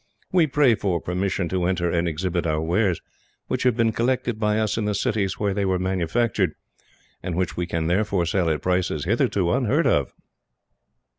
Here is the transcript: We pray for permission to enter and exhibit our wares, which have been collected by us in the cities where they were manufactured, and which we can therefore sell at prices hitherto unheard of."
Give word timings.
We 0.31 0.47
pray 0.47 0.73
for 0.73 0.99
permission 0.99 1.47
to 1.49 1.65
enter 1.65 1.91
and 1.91 2.07
exhibit 2.07 2.47
our 2.47 2.59
wares, 2.59 3.01
which 3.45 3.61
have 3.61 3.77
been 3.77 3.91
collected 3.91 4.39
by 4.39 4.57
us 4.57 4.75
in 4.75 4.85
the 4.85 4.95
cities 4.95 5.37
where 5.39 5.53
they 5.53 5.63
were 5.63 5.77
manufactured, 5.77 6.55
and 7.21 7.35
which 7.35 7.55
we 7.55 7.67
can 7.67 7.85
therefore 7.85 8.25
sell 8.25 8.49
at 8.49 8.63
prices 8.63 9.05
hitherto 9.05 9.51
unheard 9.51 9.85
of." 9.85 10.11